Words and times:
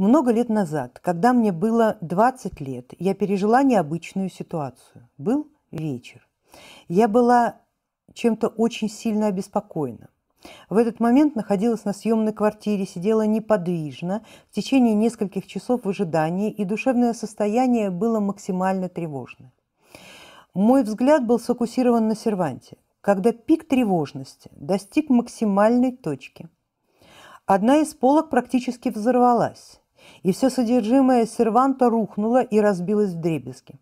Много 0.00 0.32
лет 0.32 0.48
назад, 0.48 0.98
когда 0.98 1.34
мне 1.34 1.52
было 1.52 1.98
20 2.00 2.58
лет, 2.62 2.94
я 2.98 3.12
пережила 3.12 3.62
необычную 3.62 4.30
ситуацию. 4.30 5.06
Был 5.18 5.46
вечер. 5.70 6.26
Я 6.88 7.06
была 7.06 7.56
чем-то 8.14 8.48
очень 8.48 8.88
сильно 8.88 9.26
обеспокоена. 9.26 10.08
В 10.70 10.78
этот 10.78 11.00
момент 11.00 11.34
находилась 11.34 11.84
на 11.84 11.92
съемной 11.92 12.32
квартире, 12.32 12.86
сидела 12.86 13.26
неподвижно 13.26 14.24
в 14.50 14.54
течение 14.54 14.94
нескольких 14.94 15.46
часов 15.46 15.84
в 15.84 15.88
ожидании, 15.90 16.50
и 16.50 16.64
душевное 16.64 17.12
состояние 17.12 17.90
было 17.90 18.20
максимально 18.20 18.88
тревожное. 18.88 19.52
Мой 20.54 20.82
взгляд 20.82 21.26
был 21.26 21.38
сфокусирован 21.38 22.08
на 22.08 22.16
серванте. 22.16 22.78
Когда 23.02 23.32
пик 23.32 23.68
тревожности 23.68 24.50
достиг 24.56 25.10
максимальной 25.10 25.94
точки, 25.94 26.48
одна 27.44 27.76
из 27.82 27.92
полок 27.92 28.30
практически 28.30 28.88
взорвалась, 28.88 29.79
и 30.22 30.32
все 30.32 30.50
содержимое 30.50 31.26
серванта 31.26 31.90
рухнуло 31.90 32.42
и 32.42 32.60
разбилось 32.60 33.12
в 33.12 33.20
дребезги. 33.20 33.78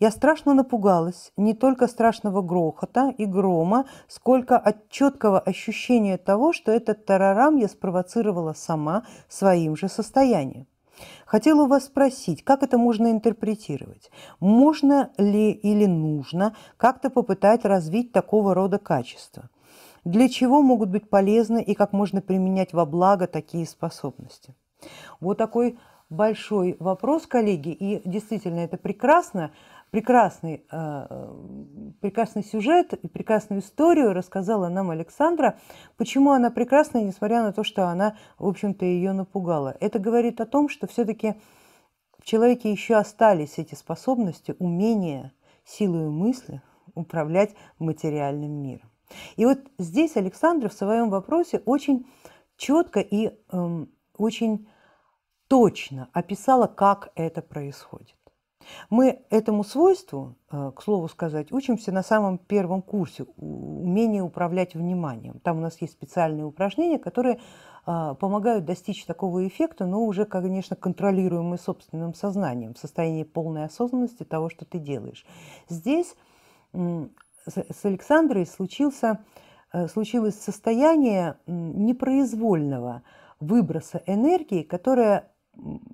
Я 0.00 0.10
страшно 0.10 0.54
напугалась 0.54 1.32
не 1.36 1.54
только 1.54 1.86
страшного 1.86 2.42
грохота 2.42 3.14
и 3.16 3.24
грома, 3.24 3.86
сколько 4.08 4.58
от 4.58 4.88
четкого 4.88 5.40
ощущения 5.40 6.18
того, 6.18 6.52
что 6.52 6.72
этот 6.72 7.06
тарарам 7.06 7.56
я 7.56 7.68
спровоцировала 7.68 8.52
сама 8.52 9.04
своим 9.28 9.76
же 9.76 9.88
состоянием. 9.88 10.66
Хотела 11.26 11.62
у 11.62 11.66
вас 11.66 11.86
спросить, 11.86 12.44
как 12.44 12.62
это 12.62 12.78
можно 12.78 13.10
интерпретировать? 13.10 14.10
Можно 14.40 15.10
ли 15.18 15.50
или 15.50 15.86
нужно 15.86 16.54
как-то 16.76 17.10
попытать 17.10 17.64
развить 17.64 18.12
такого 18.12 18.54
рода 18.54 18.78
качества? 18.78 19.50
Для 20.04 20.28
чего 20.28 20.62
могут 20.62 20.90
быть 20.90 21.08
полезны 21.08 21.62
и 21.62 21.74
как 21.74 21.92
можно 21.92 22.20
применять 22.20 22.72
во 22.72 22.84
благо 22.84 23.26
такие 23.26 23.66
способности? 23.66 24.54
Вот 25.20 25.38
такой 25.38 25.78
большой 26.10 26.76
вопрос, 26.78 27.26
коллеги, 27.26 27.70
и 27.70 28.08
действительно 28.08 28.60
это 28.60 28.76
прекрасно, 28.76 29.52
прекрасный, 29.90 30.64
э, 30.70 31.34
прекрасный 32.00 32.44
сюжет 32.44 32.94
и 32.94 33.08
прекрасную 33.08 33.60
историю 33.62 34.12
рассказала 34.12 34.68
нам 34.68 34.90
Александра. 34.90 35.58
Почему 35.96 36.32
она 36.32 36.50
прекрасна, 36.50 36.98
несмотря 36.98 37.42
на 37.42 37.52
то, 37.52 37.64
что 37.64 37.88
она, 37.88 38.16
в 38.38 38.46
общем-то, 38.46 38.84
ее 38.84 39.12
напугала? 39.12 39.76
Это 39.80 39.98
говорит 39.98 40.40
о 40.40 40.46
том, 40.46 40.68
что 40.68 40.86
все-таки 40.86 41.34
в 42.18 42.24
человеке 42.24 42.70
еще 42.70 42.96
остались 42.96 43.58
эти 43.58 43.74
способности, 43.74 44.54
умения, 44.58 45.32
силой 45.64 46.08
мысли 46.08 46.62
управлять 46.94 47.54
материальным 47.78 48.50
миром. 48.50 48.90
И 49.36 49.44
вот 49.44 49.58
здесь 49.78 50.16
Александра 50.16 50.68
в 50.68 50.72
своем 50.72 51.10
вопросе 51.10 51.62
очень 51.66 52.06
четко 52.56 53.00
и 53.00 53.28
э, 53.28 53.86
очень 54.16 54.68
точно 55.54 56.08
описала, 56.12 56.66
как 56.66 57.12
это 57.14 57.40
происходит. 57.40 58.16
Мы 58.90 59.22
этому 59.30 59.62
свойству, 59.62 60.34
э, 60.50 60.72
к 60.74 60.82
слову 60.82 61.06
сказать, 61.06 61.52
учимся 61.52 61.92
на 61.92 62.02
самом 62.02 62.38
первом 62.38 62.82
курсе 62.82 63.24
умение 63.36 64.20
управлять 64.20 64.74
вниманием. 64.74 65.38
Там 65.44 65.58
у 65.58 65.60
нас 65.60 65.80
есть 65.80 65.92
специальные 65.92 66.44
упражнения, 66.44 66.98
которые 66.98 67.38
э, 67.86 68.14
помогают 68.18 68.64
достичь 68.64 69.04
такого 69.04 69.46
эффекта, 69.46 69.86
но 69.86 70.04
уже, 70.04 70.24
конечно, 70.24 70.74
контролируемый 70.74 71.60
собственным 71.60 72.14
сознанием, 72.14 72.74
в 72.74 72.78
состоянии 72.78 73.22
полной 73.22 73.66
осознанности 73.66 74.24
того, 74.24 74.50
что 74.50 74.64
ты 74.64 74.80
делаешь. 74.80 75.24
Здесь 75.68 76.16
с 76.72 77.84
Александрой 77.84 78.44
случился, 78.44 79.24
э, 79.72 79.86
случилось 79.86 80.34
состояние 80.34 81.36
непроизвольного 81.46 83.04
выброса 83.38 84.02
энергии, 84.06 84.62
которая 84.62 85.30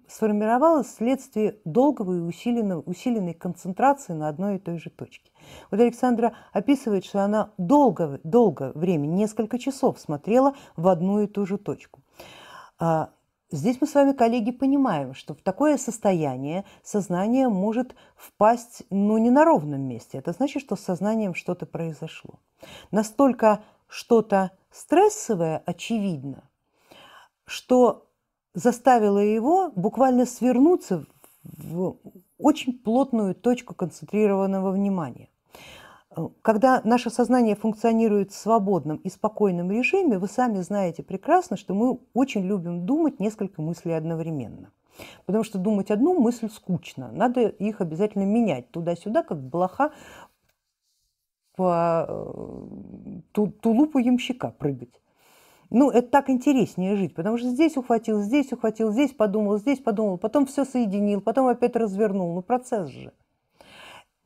сформировалась 0.09 0.89
вследствие 0.89 1.57
долгого 1.65 2.17
и 2.17 2.21
усиленного, 2.21 2.83
усиленной 2.83 3.35
концентрации 3.35 4.13
на 4.13 4.29
одной 4.29 4.57
и 4.57 4.59
той 4.59 4.79
же 4.79 4.91
точке. 4.91 5.31
Вот 5.71 5.81
Александра 5.81 6.35
описывает, 6.53 7.05
что 7.05 7.25
она 7.25 7.53
долго, 7.59 8.21
долго 8.25 8.73
времени, 8.75 9.15
несколько 9.17 9.59
часов 9.59 9.99
смотрела 9.99 10.55
в 10.77 10.89
одну 10.89 11.21
и 11.23 11.27
ту 11.27 11.47
же 11.47 11.59
точку. 11.59 12.01
А, 12.79 13.11
здесь 13.51 13.79
мы 13.81 13.87
с 13.87 13.95
вами, 13.95 14.13
коллеги, 14.13 14.51
понимаем, 14.51 15.15
что 15.15 15.35
в 15.35 15.43
такое 15.43 15.77
состояние 15.77 16.65
сознание 16.83 17.49
может 17.49 17.95
впасть, 18.17 18.85
ну, 18.91 19.19
не 19.19 19.31
на 19.31 19.45
ровном 19.45 19.83
месте. 19.83 20.19
Это 20.19 20.33
значит, 20.33 20.63
что 20.63 20.77
с 20.77 20.81
сознанием 20.81 21.35
что-то 21.35 21.67
произошло. 21.67 22.35
Настолько 22.91 23.61
что-то 23.87 24.53
стрессовое 24.71 25.63
очевидно, 25.67 26.45
что 27.45 28.10
заставила 28.55 29.19
его 29.19 29.71
буквально 29.75 30.27
свернуться 30.27 31.07
в 31.43 31.97
очень 32.39 32.79
плотную 32.79 33.35
точку 33.35 33.75
концентрированного 33.75 34.71
внимания. 34.71 35.29
Когда 36.43 36.81
наше 36.85 37.09
сознание 37.09 37.55
функционирует 37.55 38.33
в 38.33 38.37
свободном 38.37 38.97
и 38.97 39.09
спокойном 39.09 39.71
режиме, 39.71 40.19
вы 40.19 40.27
сами 40.27 40.61
знаете 40.61 41.05
прекрасно, 41.05 41.57
что 41.57 41.73
мы 41.75 42.01
очень 42.15 42.45
любим 42.45 42.85
думать 42.85 43.21
несколько 43.21 43.63
мыслей 43.63 43.93
одновременно. 43.93 44.73
Потому 45.25 45.45
что 45.45 45.59
думать 45.59 45.91
одну 45.91 46.19
мысль 46.19 46.51
скучно, 46.51 47.11
надо 47.13 47.47
их 47.47 47.81
обязательно 47.81 48.25
менять 48.25 48.71
туда-сюда, 48.71 49.23
как 49.23 49.41
блоха 49.41 49.93
по 51.55 52.07
э, 52.09 53.51
тулупу 53.61 53.99
ямщика 53.99 54.51
прыгать. 54.59 55.01
Ну, 55.71 55.89
это 55.91 56.09
так 56.09 56.31
интереснее 56.31 56.97
жить, 56.97 57.15
потому 57.15 57.39
что 57.39 57.49
здесь 57.49 57.77
ухватил, 57.77 58.21
здесь 58.21 58.53
ухватил, 58.53 58.91
здесь 58.91 59.13
подумал, 59.13 59.59
здесь 59.59 59.79
подумал, 59.79 60.19
потом 60.19 60.47
все 60.47 60.65
соединил, 60.65 61.21
потом 61.21 61.47
опять 61.47 61.77
развернул. 61.77 62.35
Ну, 62.35 62.43
процесс 62.43 62.89
же. 62.89 63.13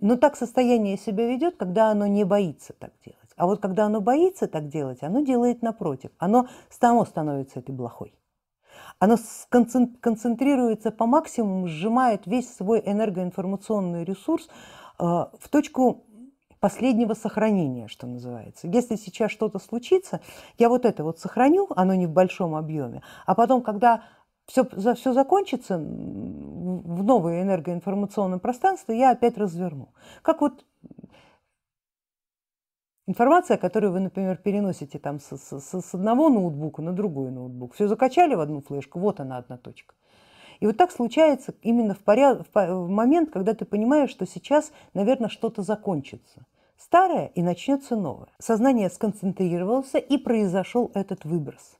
Но 0.00 0.16
так 0.16 0.36
состояние 0.36 0.96
себя 0.96 1.26
ведет, 1.26 1.56
когда 1.56 1.90
оно 1.90 2.06
не 2.06 2.24
боится 2.24 2.72
так 2.72 2.92
делать. 3.04 3.30
А 3.36 3.46
вот 3.46 3.60
когда 3.60 3.86
оно 3.86 4.00
боится 4.00 4.46
так 4.48 4.68
делать, 4.68 5.02
оно 5.02 5.20
делает 5.20 5.62
напротив. 5.62 6.10
Оно 6.18 6.48
само 6.70 7.04
становится 7.04 7.60
этой 7.60 7.74
блохой. 7.74 8.14
Оно 8.98 9.16
концентрируется 9.50 10.90
по 10.90 11.06
максимуму, 11.06 11.68
сжимает 11.68 12.26
весь 12.26 12.54
свой 12.54 12.82
энергоинформационный 12.84 14.04
ресурс 14.04 14.48
э, 14.98 15.04
в 15.04 15.48
точку 15.50 16.04
последнего 16.64 17.12
сохранения, 17.12 17.88
что 17.88 18.06
называется. 18.06 18.68
Если 18.68 18.96
сейчас 18.96 19.30
что-то 19.30 19.58
случится, 19.58 20.22
я 20.56 20.70
вот 20.70 20.86
это 20.86 21.04
вот 21.04 21.18
сохраню, 21.18 21.68
оно 21.76 21.92
не 21.92 22.06
в 22.06 22.10
большом 22.10 22.54
объеме, 22.54 23.02
а 23.26 23.34
потом, 23.34 23.60
когда 23.60 24.04
все, 24.46 24.64
все 24.94 25.12
закончится 25.12 25.76
в 25.76 27.04
новое 27.04 27.42
энергоинформационное 27.42 28.38
пространство, 28.38 28.92
я 28.92 29.10
опять 29.10 29.36
разверну. 29.36 29.90
Как 30.22 30.40
вот 30.40 30.64
информация, 33.06 33.58
которую 33.58 33.92
вы, 33.92 34.00
например, 34.00 34.38
переносите 34.38 34.98
там 34.98 35.20
с, 35.20 35.36
с, 35.36 35.60
с 35.60 35.94
одного 35.94 36.30
ноутбука 36.30 36.80
на 36.80 36.94
другой 36.94 37.30
ноутбук. 37.30 37.74
Все 37.74 37.88
закачали 37.88 38.34
в 38.34 38.40
одну 38.40 38.62
флешку, 38.62 38.98
вот 39.00 39.20
она 39.20 39.36
одна 39.36 39.58
точка. 39.58 39.94
И 40.60 40.66
вот 40.66 40.78
так 40.78 40.92
случается 40.92 41.54
именно 41.60 41.92
в, 41.92 41.98
поряд... 41.98 42.46
в 42.54 42.88
момент, 42.88 43.30
когда 43.30 43.52
ты 43.52 43.66
понимаешь, 43.66 44.08
что 44.08 44.26
сейчас, 44.26 44.72
наверное, 44.94 45.28
что-то 45.28 45.60
закончится 45.60 46.46
старое 46.76 47.26
и 47.34 47.42
начнется 47.42 47.96
новое. 47.96 48.28
Сознание 48.38 48.90
сконцентрировался 48.90 49.98
и 49.98 50.18
произошел 50.18 50.90
этот 50.94 51.24
выброс. 51.24 51.78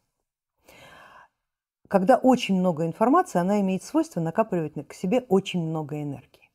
Когда 1.89 2.17
очень 2.17 2.59
много 2.59 2.87
информации, 2.87 3.39
она 3.39 3.61
имеет 3.61 3.83
свойство 3.83 4.21
накапливать 4.21 4.89
к 4.89 4.95
себе 4.95 5.25
очень 5.29 5.63
много 5.63 6.03
энергии. 6.03 6.51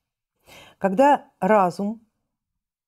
Когда 0.78 1.26
разум 1.40 2.02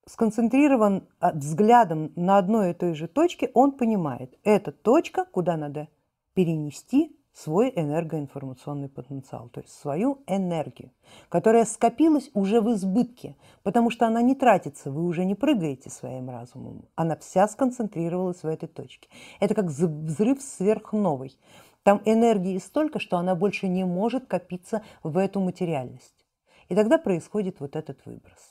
сконцентрирован 0.07 1.07
а, 1.19 1.31
взглядом 1.33 2.11
на 2.15 2.37
одной 2.37 2.71
и 2.71 2.73
той 2.73 2.95
же 2.95 3.07
точке, 3.07 3.51
он 3.53 3.71
понимает, 3.73 4.37
это 4.43 4.71
точка, 4.71 5.25
куда 5.25 5.55
надо 5.57 5.87
перенести 6.33 7.15
свой 7.33 7.71
энергоинформационный 7.75 8.89
потенциал, 8.89 9.49
то 9.49 9.61
есть 9.61 9.73
свою 9.73 10.23
энергию, 10.27 10.91
которая 11.29 11.65
скопилась 11.65 12.29
уже 12.33 12.61
в 12.61 12.71
избытке, 12.73 13.35
потому 13.63 13.89
что 13.89 14.05
она 14.05 14.21
не 14.21 14.35
тратится, 14.35 14.91
вы 14.91 15.03
уже 15.03 15.23
не 15.23 15.35
прыгаете 15.35 15.89
своим 15.89 16.29
разумом, 16.29 16.85
она 16.95 17.15
вся 17.15 17.47
сконцентрировалась 17.47 18.43
в 18.43 18.47
этой 18.47 18.67
точке. 18.67 19.09
Это 19.39 19.55
как 19.55 19.65
взрыв 19.65 20.41
сверхновой. 20.41 21.37
Там 21.83 22.01
энергии 22.05 22.57
столько, 22.59 22.99
что 22.99 23.17
она 23.17 23.33
больше 23.33 23.67
не 23.67 23.85
может 23.85 24.27
копиться 24.27 24.83
в 25.01 25.17
эту 25.17 25.39
материальность. 25.39 26.25
И 26.69 26.75
тогда 26.75 26.97
происходит 26.97 27.59
вот 27.59 27.75
этот 27.75 28.05
выброс. 28.05 28.50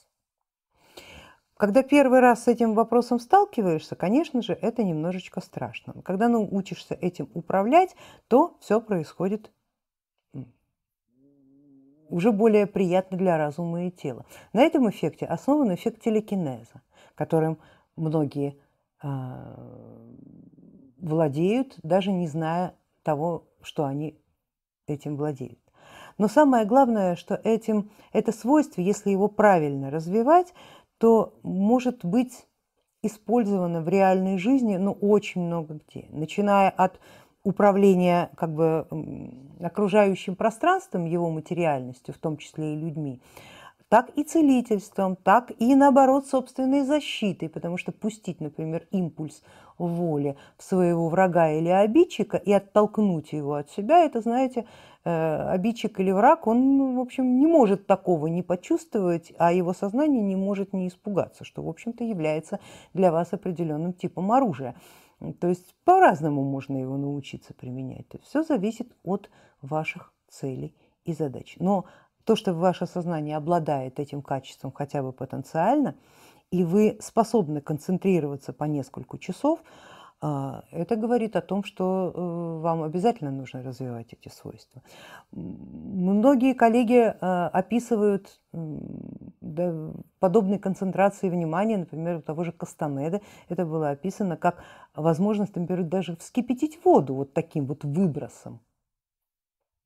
Когда 1.61 1.83
первый 1.83 2.21
раз 2.21 2.45
с 2.45 2.49
этим 2.49 2.73
вопросом 2.73 3.21
сталкиваешься, 3.21 3.95
конечно 3.95 4.41
же, 4.41 4.55
это 4.55 4.83
немножечко 4.83 5.43
страшно. 5.43 5.93
Когда 6.03 6.31
научишься 6.31 6.95
этим 6.95 7.29
управлять, 7.35 7.95
то 8.29 8.57
все 8.61 8.81
происходит 8.81 9.53
уже 12.09 12.33
более 12.33 12.67
приятно 12.67 13.19
для 13.19 13.37
разума 13.37 13.85
и 13.85 13.91
тела. 13.91 14.25
На 14.55 14.62
этом 14.62 14.89
эффекте 14.89 15.27
основан 15.27 15.75
эффект 15.75 16.01
телекинеза, 16.01 16.81
которым 17.15 17.59
многие 17.95 18.57
э, 19.03 19.09
владеют, 20.97 21.79
даже 21.83 22.11
не 22.11 22.27
зная 22.27 22.75
того, 23.03 23.45
что 23.61 23.85
они 23.85 24.19
этим 24.87 25.19
владеют. 25.19 25.61
Но 26.21 26.29
самое 26.29 26.67
главное, 26.67 27.17
что 27.17 27.35
этим, 27.35 27.91
это 28.12 28.31
свойство, 28.31 28.83
если 28.83 29.11
его 29.11 29.29
правильно 29.29 29.91
развивать, 29.91 30.53
то 31.00 31.32
может 31.43 32.05
быть 32.05 32.47
использовано 33.02 33.81
в 33.81 33.88
реальной 33.88 34.37
жизни 34.37 34.76
ну, 34.76 34.93
очень 34.93 35.41
много 35.41 35.81
где, 35.88 36.05
начиная 36.11 36.69
от 36.69 37.00
управления 37.43 38.31
как 38.37 38.55
бы, 38.55 38.87
окружающим 39.62 40.37
пространством, 40.37 41.06
его 41.06 41.31
материальностью, 41.31 42.12
в 42.12 42.19
том 42.19 42.37
числе 42.37 42.75
и 42.75 42.76
людьми, 42.76 43.23
так 43.90 44.10
и 44.16 44.22
целительством, 44.22 45.16
так 45.16 45.50
и 45.58 45.75
наоборот 45.75 46.25
собственной 46.28 46.82
защитой, 46.82 47.48
потому 47.48 47.76
что 47.76 47.90
пустить, 47.90 48.40
например, 48.40 48.87
импульс 48.92 49.42
воли 49.78 50.37
в 50.56 50.62
своего 50.62 51.08
врага 51.08 51.50
или 51.50 51.69
обидчика 51.69 52.37
и 52.37 52.52
оттолкнуть 52.52 53.32
его 53.32 53.54
от 53.54 53.69
себя, 53.70 54.04
это, 54.04 54.20
знаете, 54.20 54.66
э, 55.04 55.50
обидчик 55.50 55.98
или 55.98 56.12
враг, 56.12 56.46
он, 56.46 56.94
в 56.94 57.00
общем, 57.00 57.40
не 57.40 57.48
может 57.48 57.88
такого 57.88 58.28
не 58.28 58.44
почувствовать, 58.44 59.32
а 59.38 59.52
его 59.52 59.72
сознание 59.72 60.22
не 60.22 60.37
может 60.37 60.72
не 60.72 60.87
испугаться, 60.87 61.44
что, 61.44 61.60
в 61.64 61.69
общем-то, 61.69 62.04
является 62.04 62.60
для 62.94 63.10
вас 63.10 63.32
определенным 63.32 63.92
типом 63.92 64.31
оружия. 64.31 64.76
То 65.40 65.48
есть 65.48 65.75
по-разному 65.84 66.44
можно 66.44 66.76
его 66.76 66.96
научиться 66.96 67.54
применять. 67.54 68.06
То 68.08 68.19
есть 68.19 68.28
все 68.28 68.44
зависит 68.44 68.92
от 69.02 69.31
ваших 69.62 70.12
целей 70.28 70.76
и 71.04 71.12
задач. 71.12 71.56
Но 71.58 71.87
то, 72.25 72.37
что 72.37 72.55
ваше 72.55 72.87
сознание 72.87 73.37
обладает 73.37 73.99
этим 73.99 74.22
качеством 74.22 74.72
хотя 74.72 75.02
бы 75.02 75.12
потенциально, 75.12 75.94
и 76.50 76.64
вы 76.64 76.99
способны 77.00 77.61
концентрироваться 77.61 78.52
по 78.52 78.64
несколько 78.64 79.19
часов, 79.19 79.61
а, 80.22 80.64
это 80.70 80.96
говорит 80.96 81.34
о 81.34 81.40
том, 81.40 81.64
что 81.64 82.12
э, 82.14 82.61
вам 82.61 82.82
обязательно 82.82 83.31
нужно 83.31 83.62
развивать 83.62 84.12
эти 84.12 84.28
свойства. 84.28 84.82
Многие 85.32 86.52
коллеги 86.52 87.14
а, 87.20 87.49
описывают 87.49 88.38
подобной 90.19 90.58
концентрации 90.58 91.31
внимания, 91.31 91.78
например, 91.78 92.16
у 92.16 92.23
того 92.23 92.44
же 92.44 92.52
Кастанеда, 92.52 93.23
это 93.49 93.64
было 93.64 93.90
описано 93.90 94.37
как 94.37 94.62
возможность, 94.94 95.56
например, 95.56 95.84
даже 95.84 96.16
вскипятить 96.16 96.84
воду 96.84 97.14
вот 97.14 97.32
таким 97.32 97.64
вот 97.66 97.84
выбросом 97.84 98.61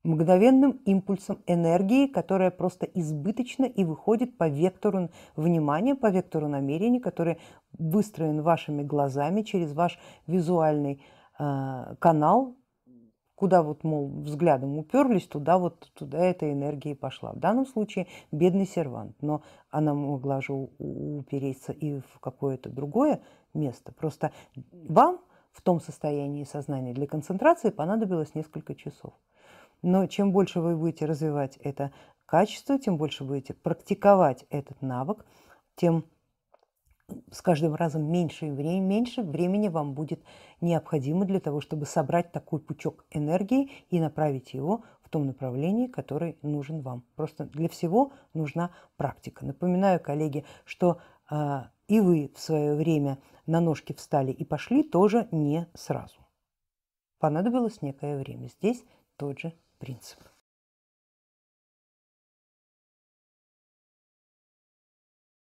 мгновенным 0.05 0.73
импульсом 0.85 1.43
энергии, 1.47 2.07
которая 2.07 2.51
просто 2.51 2.87
избыточна 2.87 3.65
и 3.65 3.85
выходит 3.85 4.37
по 4.39 4.49
вектору 4.49 5.11
внимания, 5.35 5.95
по 5.95 6.11
вектору 6.11 6.47
намерений, 6.47 7.01
который 7.01 7.39
выстроен 7.73 8.43
вашими 8.43 8.83
глазами 8.83 9.43
через 9.43 9.73
ваш 9.73 9.99
визуальный 10.27 11.03
э, 11.39 11.97
канал, 11.99 12.57
куда 13.35 13.63
вот, 13.63 13.83
мол, 13.83 14.09
взглядом 14.21 14.79
уперлись, 14.79 15.27
туда 15.27 15.59
вот 15.59 15.91
туда 15.95 16.19
эта 16.19 16.53
энергия 16.53 16.93
и 16.93 16.95
пошла. 16.95 17.33
В 17.33 17.39
данном 17.39 17.67
случае 17.67 18.07
бедный 18.31 18.67
сервант, 18.67 19.17
но 19.21 19.43
она 19.71 19.95
могла 19.95 20.41
же 20.41 20.53
упереться 20.53 21.73
и 21.73 21.99
в 21.99 22.21
какое-то 22.21 22.69
другое 22.69 23.23
место. 23.55 23.93
Просто 23.93 24.33
вам 24.73 25.21
в 25.51 25.63
том 25.63 25.81
состоянии 25.81 26.45
сознания 26.45 26.93
для 26.93 27.07
концентрации 27.07 27.71
понадобилось 27.71 28.35
несколько 28.35 28.75
часов. 28.75 29.15
Но 29.85 30.07
чем 30.07 30.33
больше 30.33 30.61
вы 30.61 30.77
будете 30.77 31.05
развивать 31.05 31.59
это 31.59 31.93
качество, 32.25 32.79
тем 32.79 32.97
больше 32.97 33.23
будете 33.23 33.53
практиковать 33.53 34.47
этот 34.49 34.81
навык, 34.81 35.27
тем 35.77 36.07
с 37.31 37.43
каждым 37.43 37.75
разом 37.75 38.11
меньше, 38.11 38.51
времени, 38.51 38.81
меньше 38.81 39.23
времени 39.23 39.69
вам 39.69 39.93
будет 39.93 40.25
необходимо 40.63 41.27
для 41.27 41.39
того, 41.39 41.61
чтобы 41.61 41.85
собрать 41.85 42.33
такой 42.33 42.61
пучок 42.61 43.05
энергии 43.11 43.71
и 43.91 44.01
направить 44.01 44.55
его 44.55 44.85
в 45.03 45.11
том 45.11 45.27
направлении, 45.27 45.87
который 45.87 46.39
нужен 46.41 46.81
вам. 46.81 47.05
Просто 47.15 47.45
для 47.45 47.69
всего 47.69 48.13
нужна 48.33 48.71
практика. 48.97 49.45
Напоминаю, 49.45 50.01
коллеги, 50.01 50.47
что 50.65 50.99
э, 51.31 51.61
и 51.89 52.01
вы 52.01 52.33
в 52.35 52.41
свое 52.41 52.75
время 52.75 53.19
на 53.45 53.61
ножки 53.61 53.93
встали 53.93 54.33
и 54.33 54.47
пошли 54.47 54.83
тоже 54.83 55.29
не 55.31 55.69
сразу. 55.75 56.17
Понадобилось 57.19 57.83
некое 57.83 58.17
время. 58.17 58.49
Здесь 58.49 58.83
тот 59.19 59.39
же 59.39 59.53
принцип. 59.85 60.34